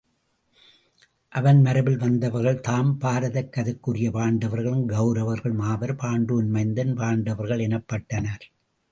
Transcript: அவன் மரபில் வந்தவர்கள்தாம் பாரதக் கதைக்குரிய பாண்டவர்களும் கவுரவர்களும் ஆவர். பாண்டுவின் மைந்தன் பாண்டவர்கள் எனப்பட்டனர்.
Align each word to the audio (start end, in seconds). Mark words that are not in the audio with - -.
அவன் 1.29 1.59
மரபில் 1.61 1.97
வந்தவர்கள்தாம் 1.97 2.89
பாரதக் 3.01 3.49
கதைக்குரிய 3.49 4.11
பாண்டவர்களும் 4.11 4.87
கவுரவர்களும் 4.87 5.61
ஆவர். 5.61 5.95
பாண்டுவின் 5.95 6.49
மைந்தன் 6.49 6.95
பாண்டவர்கள் 6.95 7.59
எனப்பட்டனர். 7.59 8.45